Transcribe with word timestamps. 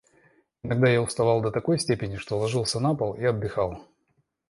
Иногда 0.63 0.89
я 0.89 0.99
уставал 0.99 1.41
до 1.43 1.51
такой 1.51 1.77
степени, 1.77 2.15
что 2.15 2.39
ложился 2.39 2.79
на 2.79 2.95
пол 2.95 3.13
и 3.13 3.23
отдыхал. 3.23 3.83